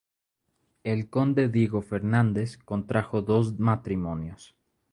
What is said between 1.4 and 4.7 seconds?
Diego Fernández contrajo dos matrimonios.